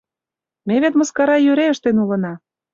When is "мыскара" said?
0.99-1.37